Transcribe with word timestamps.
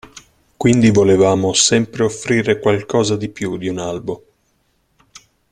Quindi 0.57 0.89
volevamo 0.89 1.53
sempre 1.53 2.01
offrire 2.03 2.59
qualcosa 2.59 3.15
di 3.15 3.29
più 3.29 3.55
di 3.57 3.67
un 3.67 3.77
albo. 3.77 4.23